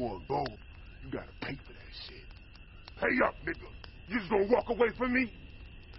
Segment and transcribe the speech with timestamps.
[0.00, 0.44] wanna go,
[1.02, 2.24] you gotta pay for that shit.
[2.98, 3.68] Pay up, nigga.
[4.08, 5.30] You just gonna walk away from me?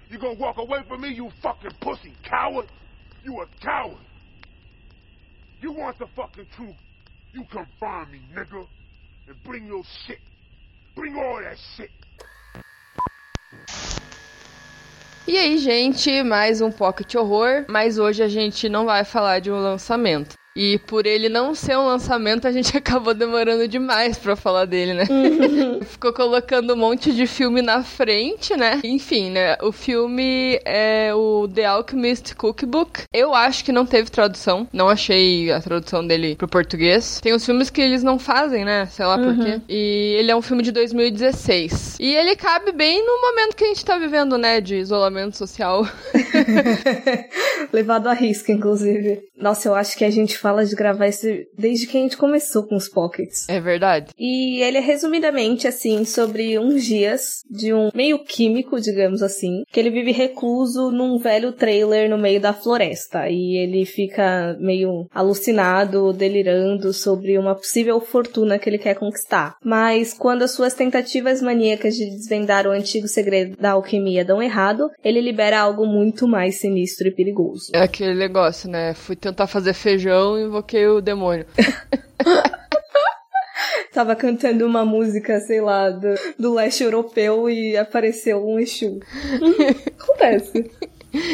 [0.09, 2.67] You gonna walk away from me, you fucking pussy coward?
[3.23, 4.03] You a coward.
[5.61, 6.75] You want the fucking truth?
[7.33, 8.65] You come find me, nigga.
[9.27, 10.19] And bring your shit.
[10.95, 11.91] Bring all that shit.
[15.27, 19.51] E aí, gente, mais um Pocket Horror, mas hoje a gente não vai falar de
[19.51, 20.40] um lançamento.
[20.55, 24.93] E por ele não ser um lançamento, a gente acabou demorando demais pra falar dele,
[24.93, 25.05] né?
[25.09, 25.81] Uhum.
[25.85, 28.79] Ficou colocando um monte de filme na frente, né?
[28.83, 29.57] Enfim, né?
[29.61, 33.03] O filme é o The Alchemist Cookbook.
[33.13, 34.67] Eu acho que não teve tradução.
[34.73, 37.19] Não achei a tradução dele pro português.
[37.21, 38.87] Tem os filmes que eles não fazem, né?
[38.87, 39.35] Sei lá uhum.
[39.35, 39.61] por quê.
[39.69, 41.97] E ele é um filme de 2016.
[41.99, 44.59] E ele cabe bem no momento que a gente tá vivendo, né?
[44.59, 45.87] De isolamento social.
[47.71, 49.21] Levado a risco, inclusive.
[49.37, 52.63] Nossa, eu acho que a gente fala de gravar esse desde que a gente começou
[52.63, 53.47] com os pockets.
[53.47, 54.11] É verdade.
[54.17, 59.79] E ele é resumidamente assim sobre uns dias de um meio químico, digamos assim, que
[59.79, 66.13] ele vive recluso num velho trailer no meio da floresta e ele fica meio alucinado,
[66.13, 69.55] delirando sobre uma possível fortuna que ele quer conquistar.
[69.63, 74.89] Mas quando as suas tentativas maníacas de desvendar o antigo segredo da alquimia dão errado,
[75.03, 77.71] ele libera algo muito mais sinistro e perigoso.
[77.73, 78.93] É aquele negócio, né?
[78.93, 81.45] Fui tentar fazer feijão então invoquei o demônio.
[83.93, 88.99] Tava cantando uma música, sei lá, do, do leste europeu e apareceu um Exu.
[89.99, 90.71] Acontece.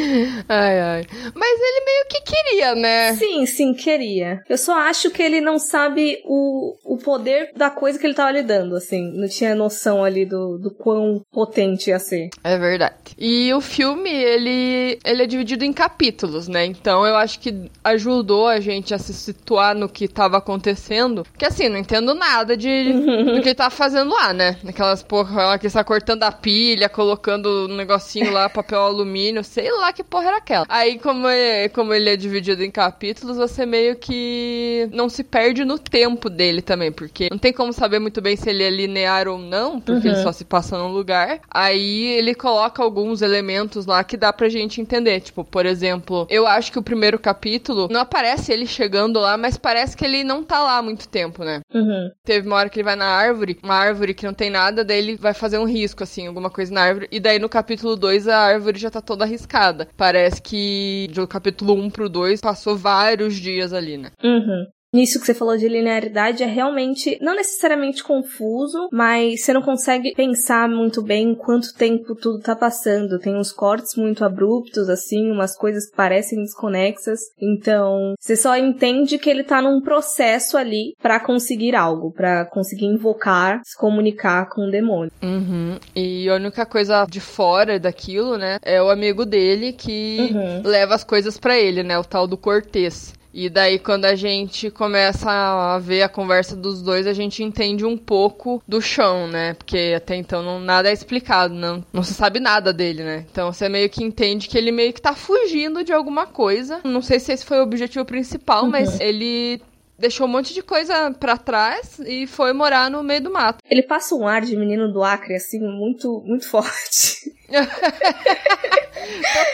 [0.48, 1.06] Ai, ai.
[1.34, 3.14] Mas ele meio que queria, né?
[3.14, 4.42] Sim, sim, queria.
[4.48, 8.32] Eu só acho que ele não sabe o, o poder da coisa que ele tava
[8.32, 9.12] lidando, assim.
[9.14, 12.30] Não tinha noção ali do, do quão potente ia ser.
[12.42, 12.94] É verdade.
[13.18, 16.64] E o filme, ele, ele é dividido em capítulos, né?
[16.64, 21.24] Então eu acho que ajudou a gente a se situar no que tava acontecendo.
[21.24, 24.56] Porque assim, não entendo nada de, do que ele tá fazendo lá, né?
[24.66, 29.68] Aquelas porra lá que está cortando a pilha, colocando um negocinho lá, papel alumínio, sei
[29.68, 30.64] sei lá que porra era aquela.
[30.68, 35.64] Aí, como ele, como ele é dividido em capítulos, você meio que não se perde
[35.64, 39.26] no tempo dele também, porque não tem como saber muito bem se ele é linear
[39.26, 40.14] ou não, porque uhum.
[40.14, 41.40] ele só se passa num lugar.
[41.50, 45.18] Aí ele coloca alguns elementos lá que dá pra gente entender.
[45.20, 49.58] Tipo, por exemplo, eu acho que o primeiro capítulo não aparece ele chegando lá, mas
[49.58, 51.60] parece que ele não tá lá há muito tempo, né?
[51.74, 52.08] Uhum.
[52.24, 54.98] Teve uma hora que ele vai na árvore, uma árvore que não tem nada, daí
[54.98, 57.08] ele vai fazer um risco, assim, alguma coisa na árvore.
[57.10, 61.74] E daí no capítulo 2 a árvore já tá toda arriscada Parece que do capítulo
[61.74, 64.10] 1 pro 2 passou vários dias ali, né?
[64.22, 64.66] Uhum.
[64.92, 70.14] Nisso que você falou de linearidade é realmente não necessariamente confuso, mas você não consegue
[70.14, 73.18] pensar muito bem quanto tempo tudo tá passando.
[73.18, 77.20] Tem uns cortes muito abruptos, assim, umas coisas que parecem desconexas.
[77.38, 82.86] Então, você só entende que ele tá num processo ali para conseguir algo, para conseguir
[82.86, 85.12] invocar, se comunicar com o demônio.
[85.22, 85.76] Uhum.
[85.94, 90.62] E a única coisa de fora daquilo, né, é o amigo dele que uhum.
[90.64, 93.17] leva as coisas para ele, né, o tal do Cortês.
[93.40, 97.84] E daí, quando a gente começa a ver a conversa dos dois, a gente entende
[97.84, 99.54] um pouco do chão, né?
[99.54, 103.24] Porque até então não, nada é explicado, não, não se sabe nada dele, né?
[103.30, 106.80] Então você meio que entende que ele meio que tá fugindo de alguma coisa.
[106.82, 108.70] Não sei se esse foi o objetivo principal, uhum.
[108.70, 109.62] mas ele
[109.96, 113.58] deixou um monte de coisa para trás e foi morar no meio do mato.
[113.70, 117.37] Ele passa um ar de menino do Acre, assim, muito, muito forte.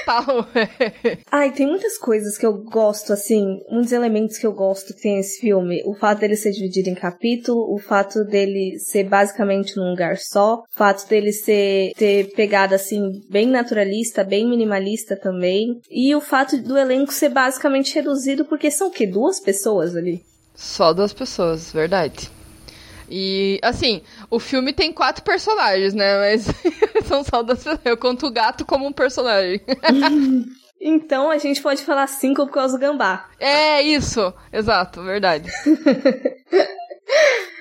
[0.05, 0.49] Total.
[1.31, 5.19] Ai, tem muitas coisas que eu gosto, assim, muitos elementos que eu gosto que tem
[5.19, 5.82] esse filme.
[5.87, 10.56] O fato dele ser dividido em capítulo, o fato dele ser basicamente num lugar só,
[10.56, 13.00] o fato dele ser ter pegada assim
[13.31, 18.91] bem naturalista, bem minimalista também, e o fato do elenco ser basicamente reduzido porque são
[18.91, 20.22] que duas pessoas ali.
[20.54, 22.31] Só duas pessoas, verdade.
[23.09, 26.19] E, assim, o filme tem quatro personagens, né?
[26.19, 26.47] Mas
[27.06, 27.65] são só das.
[27.84, 29.60] Eu conto o gato como um personagem.
[30.81, 33.28] então a gente pode falar cinco por causa do gambá.
[33.39, 34.33] É, isso.
[34.53, 35.51] Exato, verdade.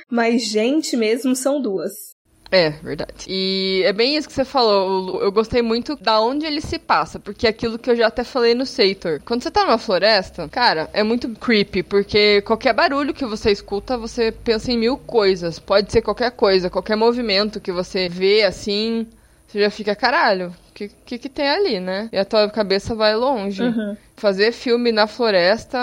[0.10, 2.13] Mas gente mesmo são duas.
[2.54, 3.26] É, verdade.
[3.28, 5.20] E é bem isso que você falou.
[5.24, 8.24] Eu gostei muito da onde ele se passa, porque é aquilo que eu já até
[8.24, 9.20] falei no Seitor.
[9.26, 13.98] Quando você tá numa floresta, cara, é muito creepy, porque qualquer barulho que você escuta,
[13.98, 15.58] você pensa em mil coisas.
[15.58, 19.08] Pode ser qualquer coisa, qualquer movimento que você vê assim,
[19.48, 22.10] você já fica, caralho, que, que, que tem ali, né?
[22.12, 23.62] E a tua cabeça vai longe.
[23.62, 23.96] Uhum.
[24.16, 25.80] Fazer filme na floresta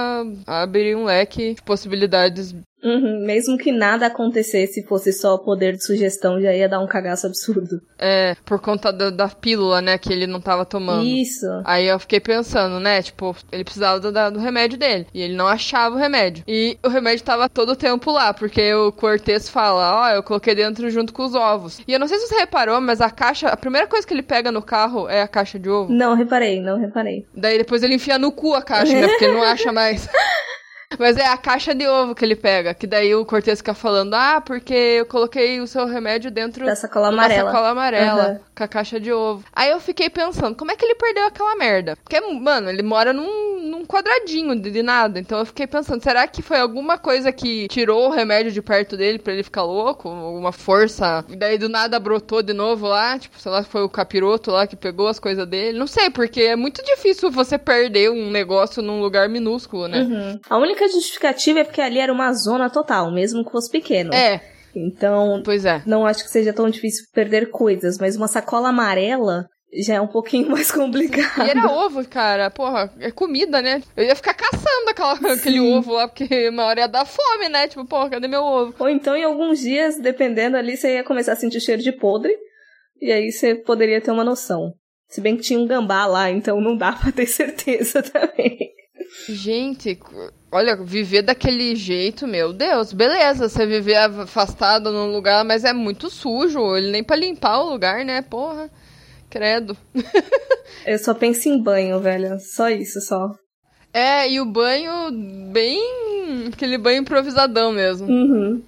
[0.47, 6.41] abre um leque de possibilidades Uhum, mesmo que nada acontecesse, fosse só poder de sugestão,
[6.41, 7.81] já ia dar um cagaço absurdo.
[7.99, 11.05] É, por conta da, da pílula, né, que ele não tava tomando.
[11.05, 11.47] Isso.
[11.65, 15.07] Aí eu fiquei pensando, né, tipo, ele precisava do, do remédio dele.
[15.13, 16.43] E ele não achava o remédio.
[16.49, 20.23] E o remédio tava todo o tempo lá, porque o Cortez fala, ó, oh, eu
[20.23, 21.81] coloquei dentro junto com os ovos.
[21.87, 24.23] E eu não sei se você reparou, mas a caixa, a primeira coisa que ele
[24.23, 25.93] pega no carro é a caixa de ovo.
[25.93, 27.27] Não, reparei, não reparei.
[27.35, 30.09] Daí depois ele enfia no cu a caixa, né, porque ele não acha mais.
[30.99, 34.15] Mas é a caixa de ovo que ele pega, que daí o Cortez fica falando,
[34.15, 37.45] ah, porque eu coloquei o seu remédio dentro da sacola amarela.
[37.45, 38.39] Da sacola amarela, uhum.
[38.57, 39.45] com a caixa de ovo.
[39.55, 41.97] Aí eu fiquei pensando, como é que ele perdeu aquela merda?
[41.97, 45.19] Porque, mano, ele mora num, num quadradinho de, de nada.
[45.19, 48.97] Então eu fiquei pensando, será que foi alguma coisa que tirou o remédio de perto
[48.97, 50.09] dele para ele ficar louco?
[50.09, 51.25] Alguma força?
[51.29, 54.67] E daí do nada brotou de novo lá, tipo, sei lá, foi o capiroto lá
[54.67, 55.79] que pegou as coisas dele.
[55.79, 60.03] Não sei, porque é muito difícil você perder um negócio num lugar minúsculo, né?
[60.03, 60.41] Uhum.
[60.49, 64.15] A única justificativa é porque ali era uma zona total, mesmo que fosse pequeno.
[64.15, 64.41] É.
[64.75, 65.83] Então, pois é.
[65.85, 70.07] não acho que seja tão difícil perder coisas, mas uma sacola amarela já é um
[70.07, 71.47] pouquinho mais complicado.
[71.47, 72.51] E era ovo, cara.
[72.51, 73.83] Porra, é comida, né?
[73.97, 77.69] Eu ia ficar caçando aquela, aquele ovo lá, porque uma hora ia dar fome, né?
[77.69, 78.75] Tipo, porra, cadê meu ovo?
[78.79, 82.33] Ou então, em alguns dias, dependendo ali, você ia começar a sentir cheiro de podre.
[83.01, 84.75] E aí você poderia ter uma noção.
[85.09, 88.59] Se bem que tinha um gambá lá, então não dá pra ter certeza também.
[89.29, 89.99] Gente,
[90.51, 96.11] olha, viver daquele jeito, meu Deus, beleza, você viver afastado num lugar, mas é muito
[96.11, 98.71] sujo, ele nem pra limpar o lugar, né, porra,
[99.29, 99.77] credo.
[100.87, 103.31] Eu só penso em banho, velho, só isso, só.
[103.93, 105.11] É, e o banho
[105.51, 108.07] bem, aquele banho improvisadão mesmo.
[108.09, 108.63] Uhum.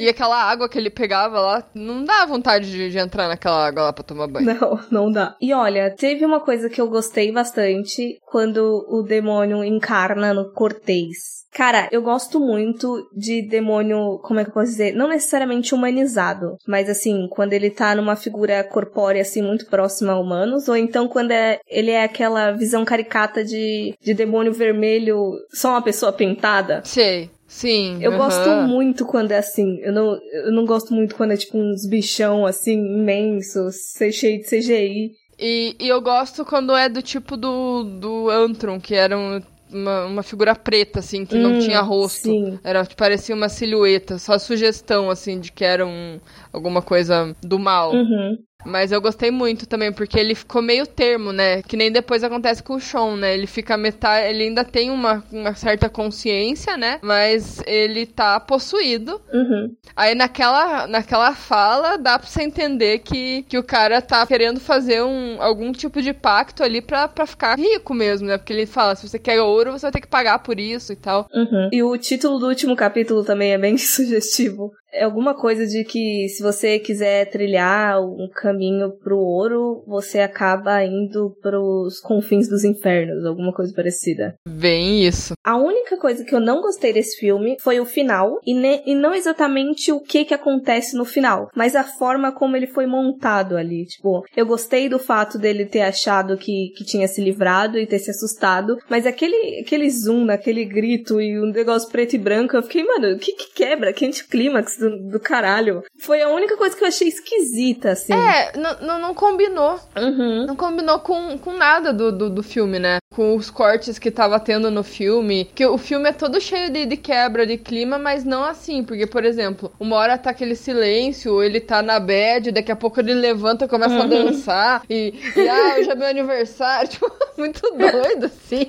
[0.00, 3.82] E aquela água que ele pegava lá, não dá vontade de, de, entrar naquela água
[3.84, 4.46] lá pra tomar banho.
[4.46, 5.36] Não, não dá.
[5.40, 11.40] E olha, teve uma coisa que eu gostei bastante quando o demônio encarna no Cortez.
[11.52, 14.94] Cara, eu gosto muito de demônio, como é que eu posso dizer?
[14.94, 20.18] Não necessariamente humanizado, mas assim, quando ele tá numa figura corpórea, assim, muito próxima a
[20.18, 25.70] humanos, ou então quando é, ele é aquela visão caricata de, de demônio vermelho, só
[25.70, 26.82] uma pessoa pintada.
[26.84, 27.28] Sei.
[27.50, 27.98] Sim.
[28.00, 29.80] Eu gosto muito quando é assim.
[29.80, 33.74] Eu não, eu não gosto muito quando é tipo uns bichão assim, imensos,
[34.12, 35.10] cheio de CGI.
[35.36, 40.04] E, e eu gosto quando é do tipo do, do Antron, que era um, uma,
[40.06, 42.28] uma figura preta, assim, que hum, não tinha rosto.
[42.28, 42.60] Sim.
[42.62, 46.20] Era, parecia uma silhueta, só sugestão, assim, de que era um,
[46.52, 47.92] alguma coisa do mal.
[47.92, 48.38] Uhum.
[48.64, 51.62] Mas eu gostei muito também, porque ele ficou meio termo, né?
[51.62, 53.34] Que nem depois acontece com o Sean, né?
[53.34, 54.28] Ele fica metade.
[54.28, 56.98] Ele ainda tem uma, uma certa consciência, né?
[57.02, 59.20] Mas ele tá possuído.
[59.32, 59.74] Uhum.
[59.96, 65.02] Aí naquela, naquela fala dá pra você entender que, que o cara tá querendo fazer
[65.02, 68.38] um, algum tipo de pacto ali pra, pra ficar rico mesmo, né?
[68.38, 70.96] Porque ele fala: se você quer ouro, você vai ter que pagar por isso e
[70.96, 71.28] tal.
[71.32, 71.68] Uhum.
[71.72, 74.72] E o título do último capítulo também é bem sugestivo.
[74.92, 80.84] É alguma coisa de que se você quiser trilhar um caminho pro ouro, você acaba
[80.84, 84.34] indo pros confins dos infernos, alguma coisa parecida.
[84.46, 85.34] Bem isso.
[85.44, 88.94] A única coisa que eu não gostei desse filme foi o final, e, ne e
[88.94, 93.56] não exatamente o que que acontece no final, mas a forma como ele foi montado
[93.56, 93.86] ali.
[93.86, 97.98] Tipo, eu gostei do fato dele ter achado que, que tinha se livrado e ter
[97.98, 102.62] se assustado, mas aquele, aquele zoom, aquele grito e um negócio preto e branco, eu
[102.62, 103.92] fiquei, mano, o que que quebra?
[103.92, 105.82] Que anticlímax do, do caralho.
[105.98, 108.12] Foi a única coisa que eu achei esquisita, assim.
[108.12, 108.52] É,
[108.98, 109.78] não combinou.
[109.96, 110.46] Uhum.
[110.46, 112.98] Não combinou com, com nada do, do, do, filme, né?
[113.20, 115.44] Com os cortes que tava tendo no filme.
[115.54, 118.82] Que o filme é todo cheio de, de quebra de clima, mas não assim.
[118.82, 122.98] Porque, por exemplo, uma hora tá aquele silêncio, ele tá na bed, daqui a pouco
[122.98, 124.00] ele levanta e começa uhum.
[124.00, 124.82] a dançar.
[124.88, 126.88] E, e, ah, hoje é meu aniversário.
[126.90, 128.66] Tipo, muito doido, assim.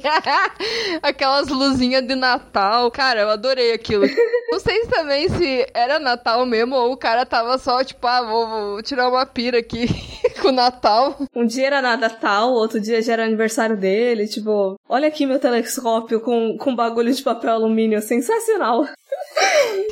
[1.01, 2.91] Aquelas luzinhas de Natal.
[2.91, 4.05] Cara, eu adorei aquilo.
[4.51, 8.47] Não sei também se era Natal mesmo ou o cara tava só, tipo, ah, vou,
[8.47, 9.87] vou tirar uma pira aqui
[10.41, 11.17] com Natal.
[11.35, 14.27] Um dia era Natal, outro dia já era aniversário dele.
[14.27, 18.01] Tipo, olha aqui meu telescópio com, com bagulho de papel alumínio.
[18.01, 18.87] Sensacional.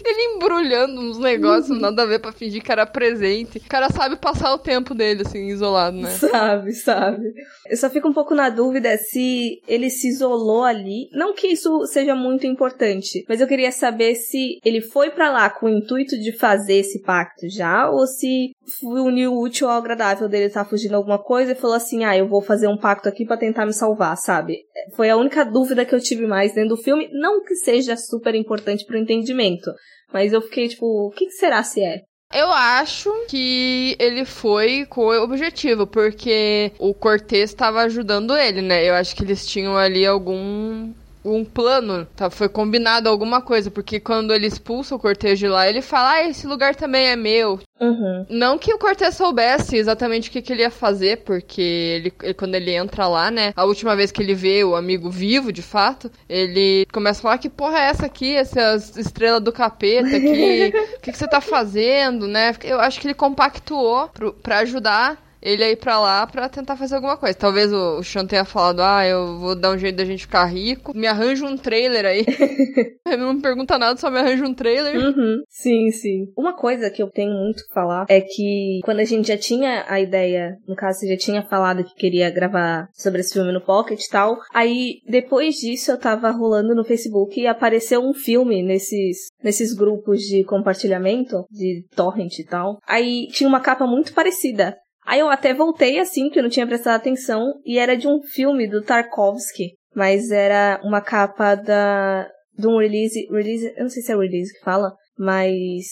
[0.06, 1.80] Ele embrulhando uns negócios, uhum.
[1.80, 3.60] nada a ver pra fingir que era presente.
[3.60, 6.10] O cara sabe passar o tempo dele, assim, isolado, né?
[6.10, 7.24] Sabe, sabe.
[7.70, 11.10] Eu só fico um pouco na dúvida se ele se isolou ali.
[11.12, 15.50] Não que isso seja muito importante, mas eu queria saber se ele foi para lá
[15.50, 18.52] com o intuito de fazer esse pacto já, ou se
[18.84, 22.18] uniu o útil ao agradável dele estar tá fugindo alguma coisa e falou assim: ah,
[22.18, 24.58] eu vou fazer um pacto aqui para tentar me salvar, sabe?
[24.96, 27.10] Foi a única dúvida que eu tive mais dentro do filme.
[27.12, 29.72] Não que seja super importante pro entendimento,
[30.14, 32.02] mas eu fiquei tipo, o que, que será se é?
[32.32, 38.88] Eu acho que ele foi com o objetivo, porque o Cortez estava ajudando ele, né?
[38.88, 40.94] Eu acho que eles tinham ali algum
[41.36, 42.30] um plano, tá?
[42.30, 46.28] Foi combinado alguma coisa, porque quando ele expulsa o Cortez de lá, ele fala, ah,
[46.28, 47.60] esse lugar também é meu.
[47.80, 48.26] Uhum.
[48.30, 52.34] Não que o Cortez soubesse exatamente o que, que ele ia fazer, porque ele, ele-
[52.34, 53.54] quando ele entra lá, né?
[53.56, 57.38] A última vez que ele vê o amigo vivo, de fato, ele começa a falar
[57.38, 61.40] que porra é essa aqui, essa estrela do capeta aqui, o que, que você tá
[61.40, 62.54] fazendo, né?
[62.64, 66.76] Eu acho que ele compactuou pro, pra ajudar ele a ir pra lá pra tentar
[66.76, 67.38] fazer alguma coisa.
[67.38, 70.46] Talvez o, o Sean tenha falado, ah, eu vou dar um jeito da gente ficar
[70.46, 72.26] rico, me arranja um trailer aí.
[73.06, 74.96] ele não me pergunta nada, só me arranja um trailer.
[74.96, 75.42] Uhum.
[75.50, 76.26] Sim, sim.
[76.38, 79.86] Uma coisa que eu tenho muito que falar é que quando a gente já tinha
[79.88, 83.62] a ideia, no caso, você já tinha falado que queria gravar sobre esse filme no
[83.62, 88.64] Pocket e tal, aí depois disso eu tava rolando no Facebook e apareceu um filme
[88.64, 92.78] nesses, nesses grupos de compartilhamento, de torrent e tal.
[92.88, 94.76] Aí tinha uma capa muito parecida.
[95.06, 98.22] Aí eu até voltei assim, porque eu não tinha prestado atenção, e era de um
[98.22, 104.04] filme do Tarkovsky, mas era uma capa da de um release, release, eu não sei
[104.04, 105.86] se é release que fala, mas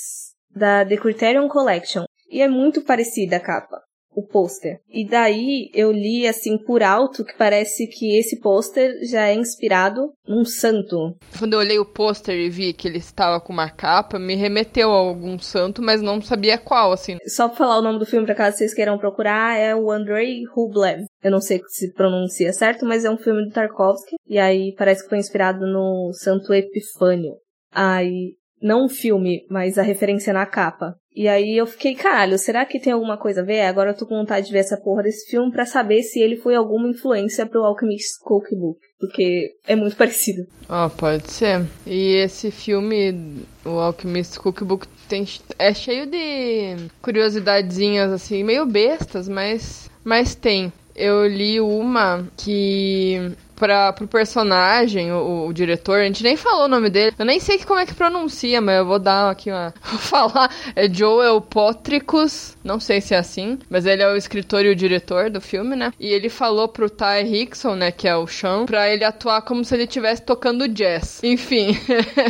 [0.53, 2.03] da The Criterion Collection.
[2.29, 3.79] E é muito parecida a capa,
[4.17, 4.79] o pôster.
[4.89, 10.11] E daí eu li assim por alto que parece que esse pôster já é inspirado
[10.27, 11.15] num santo.
[11.37, 14.91] Quando eu olhei o pôster e vi que ele estava com uma capa, me remeteu
[14.91, 17.17] a algum santo, mas não sabia qual, assim.
[17.27, 20.41] Só pra falar o nome do filme, pra caso vocês queiram procurar, é o Andrei
[20.51, 21.05] Rublev.
[21.23, 24.15] Eu não sei se pronuncia certo, mas é um filme do Tarkovsky.
[24.27, 27.35] E aí parece que foi inspirado no Santo Epifânio.
[27.71, 30.95] Aí, não o filme, mas a referência na capa.
[31.15, 33.61] E aí eu fiquei, caralho, será que tem alguma coisa a ver?
[33.61, 36.35] Agora eu tô com vontade de ver essa porra desse filme pra saber se ele
[36.37, 38.79] foi alguma influência pro Alchemist Cookbook.
[38.99, 40.45] Porque é muito parecido.
[40.69, 41.65] Ah, pode ser.
[41.87, 45.25] E esse filme, o Alchemist Cookbook, tem,
[45.57, 50.71] é cheio de curiosidadezinhas, assim, meio bestas, mas, mas tem.
[50.95, 56.67] Eu li uma que para pro personagem, o, o, diretor, a gente nem falou o
[56.67, 57.15] nome dele.
[57.17, 59.73] Eu nem sei como é que pronuncia, mas eu vou dar aqui uma.
[59.87, 60.51] Vou falar.
[60.75, 62.55] É Joel Potricus.
[62.63, 65.75] Não sei se é assim, mas ele é o escritor e o diretor do filme,
[65.75, 65.91] né?
[65.99, 69.63] E ele falou pro Ty Hickson, né, que é o Sean, pra ele atuar como
[69.63, 71.21] se ele estivesse tocando jazz.
[71.23, 71.77] Enfim,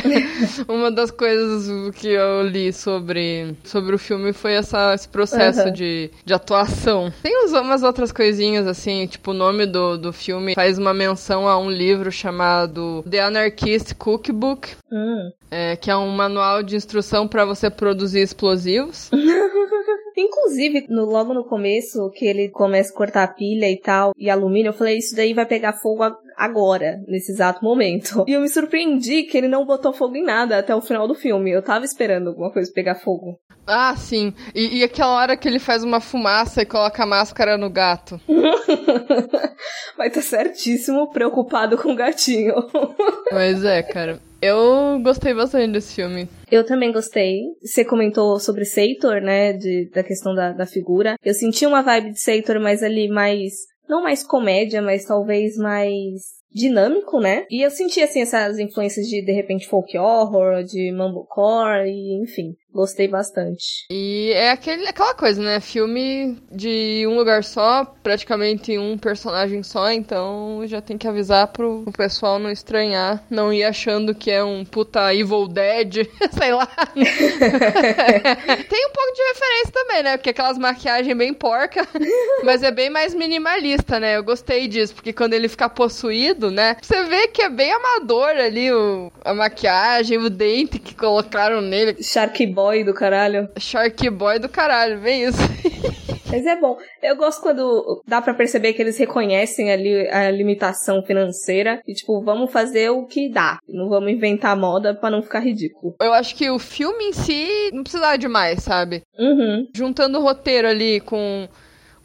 [0.68, 5.74] uma das coisas que eu li sobre, sobre o filme foi essa, esse processo Uhum.
[5.74, 7.12] de, de atuação.
[7.24, 11.17] Tem umas outras coisinhas, assim, tipo, o nome do, do filme faz uma menção
[11.48, 15.30] a um livro chamado The Anarchist Cookbook, Hum.
[15.52, 19.10] é, que é um manual de instrução para você produzir explosivos.
[20.18, 24.30] Inclusive, no- logo no começo, que ele começa a cortar a pilha e tal, e
[24.30, 26.04] alumínio, eu falei, isso daí vai pegar fogo
[26.38, 28.24] agora, nesse exato momento.
[28.28, 31.16] E eu me surpreendi que ele não botou fogo em nada até o final do
[31.16, 31.52] filme.
[31.52, 33.40] Eu tava esperando alguma coisa pegar fogo.
[33.66, 34.34] Ah, sim.
[34.56, 38.20] E, e aquela hora que ele faz uma fumaça e coloca a máscara no gato.
[39.98, 42.56] Vai tá certíssimo, preocupado com o gatinho.
[43.32, 44.20] Mas é, cara.
[44.42, 46.30] Eu gostei bastante desse filme.
[46.50, 47.42] Eu também gostei.
[47.62, 49.54] Você comentou sobre Seitor, né?
[49.54, 51.16] De, da questão da, da figura.
[51.24, 53.54] Eu senti uma vibe de Seitor, mas ali mais.
[53.88, 57.46] Não mais comédia, mas talvez mais dinâmico, né?
[57.50, 62.56] E eu senti, assim, essas influências de, de repente, folk horror, de mumblecore, e enfim.
[62.78, 63.88] Gostei bastante.
[63.90, 65.60] E é aquele, aquela coisa, né?
[65.60, 71.82] Filme de um lugar só, praticamente um personagem só, então já tem que avisar pro,
[71.86, 76.08] pro pessoal não estranhar, não ir achando que é um puta Evil Dead,
[76.38, 76.68] sei lá.
[76.94, 80.18] tem um pouco de referência também, né?
[80.18, 81.88] Porque aquelas maquiagens bem porca,
[82.46, 84.18] mas é bem mais minimalista, né?
[84.18, 86.78] Eu gostei disso, porque quando ele fica possuído, né?
[86.80, 92.04] Você vê que é bem amador ali o, a maquiagem, o dente que colocaram nele.
[92.04, 93.50] Shark Boy do caralho.
[93.58, 95.38] Shark Boy do caralho, vem isso.
[96.30, 96.78] Mas é bom.
[97.02, 102.22] Eu gosto quando dá pra perceber que eles reconhecem ali a limitação financeira e, tipo,
[102.22, 103.60] vamos fazer o que dá.
[103.68, 105.96] Não vamos inventar moda pra não ficar ridículo.
[106.02, 109.04] Eu acho que o filme em si não precisava de mais, sabe?
[109.18, 109.68] Uhum.
[109.74, 111.48] Juntando o roteiro ali com,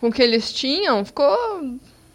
[0.00, 1.36] com o que eles tinham, ficou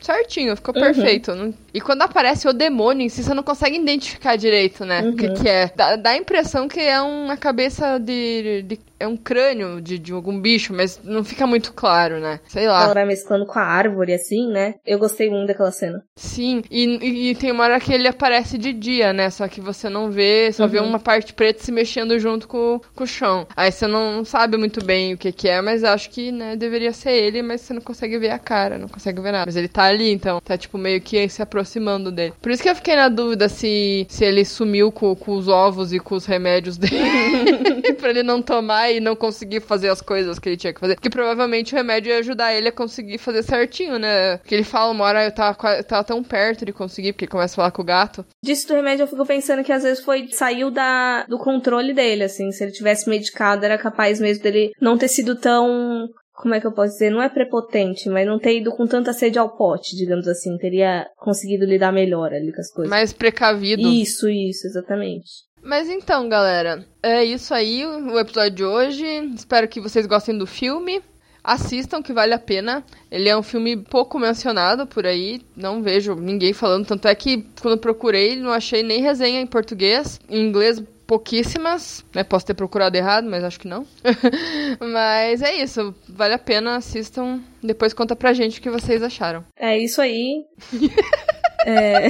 [0.08, 0.82] certinho, ficou Uhum.
[0.82, 1.54] perfeito.
[1.74, 5.02] E quando aparece o demônio em si, você não consegue identificar direito, né?
[5.10, 5.34] O que, Uhum.
[5.36, 5.72] que é.
[5.76, 8.64] Dá, dá a impressão que é uma cabeça de.
[8.64, 12.40] de- é um crânio de, de algum bicho, mas não fica muito claro, né?
[12.48, 12.84] Sei lá.
[12.84, 14.76] Ela vai mesclando com a árvore, assim, né?
[14.86, 16.04] Eu gostei muito daquela cena.
[16.16, 19.30] Sim, e, e- tem uma hora que ele aparece de dia, né?
[19.30, 20.88] Só que você não vê, só vê Uhum.
[20.88, 23.46] uma parte preta se mexendo junto com, com o chão.
[23.56, 26.92] Aí você não sabe muito bem o que que é, mas acho que, né, deveria
[26.94, 29.46] ser ele, mas você não consegue ver a cara, não consegue ver nada.
[29.46, 32.34] Mas ele tá ali, então tá tipo meio que se aproximando dele.
[32.42, 35.94] Por isso que eu fiquei na dúvida se, se ele sumiu com, com os ovos
[35.94, 37.94] e com os remédios dele.
[38.00, 40.96] pra ele não tomar e não conseguir fazer as coisas que ele tinha que fazer.
[40.96, 44.38] Porque provavelmente o remédio ia ajudar ele a conseguir fazer certinho, né?
[44.38, 47.32] Porque ele fala uma hora eu tava, eu tava tão perto de conseguir, porque ele
[47.32, 48.26] começa a falar com o gato.
[48.44, 50.28] Disso do remédio eu fico pensando que às vezes foi.
[50.32, 52.52] saiu da, do controle dele, assim.
[52.52, 56.68] Se ele tivesse medicado, era capaz mesmo dele não ter sido tão como é que
[56.68, 57.10] eu posso dizer?
[57.10, 60.56] Não é prepotente, mas não ter ido com tanta sede ao pote, digamos assim.
[60.58, 62.92] Teria conseguido lidar melhor ali com as coisas.
[62.92, 63.90] Mais precavido.
[63.90, 65.48] Isso, isso, exatamente.
[65.68, 69.06] Mas então, galera, é isso aí o episódio de hoje.
[69.36, 71.04] Espero que vocês gostem do filme.
[71.44, 72.86] Assistam, que vale a pena.
[73.12, 75.42] Ele é um filme pouco mencionado por aí.
[75.58, 76.88] Não vejo ninguém falando.
[76.88, 80.22] Tanto é que quando procurei, não achei nem resenha em português.
[80.30, 82.24] Em inglês, pouquíssimas, né?
[82.24, 83.86] Posso ter procurado errado, mas acho que não.
[84.80, 87.42] mas é isso, vale a pena, assistam.
[87.62, 89.44] Depois conta pra gente o que vocês acharam.
[89.58, 90.46] É isso aí.
[91.68, 92.08] é...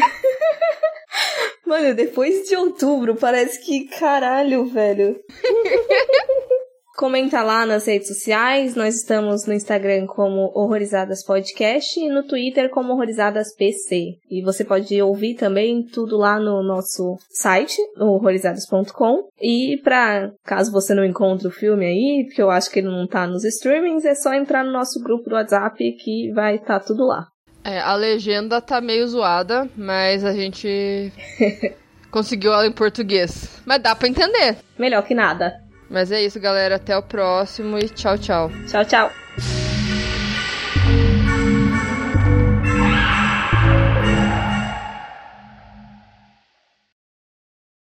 [1.67, 5.19] Mano, depois de outubro, parece que caralho, velho.
[6.95, 8.73] Comenta lá nas redes sociais.
[8.73, 14.13] Nós estamos no Instagram como Horrorizadas Podcast e no Twitter como Horrorizadas PC.
[14.31, 19.27] E você pode ouvir também tudo lá no nosso site, horrorizadas.com.
[19.41, 23.05] E pra caso você não encontre o filme aí, porque eu acho que ele não
[23.05, 26.85] tá nos streamings, é só entrar no nosso grupo do WhatsApp que vai estar tá
[26.85, 27.27] tudo lá.
[27.67, 31.11] É, a legenda tá meio zoada, mas a gente
[32.09, 33.61] conseguiu ela em português.
[33.65, 34.55] Mas dá pra entender.
[34.79, 35.61] Melhor que nada.
[35.89, 36.77] Mas é isso, galera.
[36.77, 38.49] Até o próximo e tchau, tchau.
[38.69, 39.26] Tchau, tchau.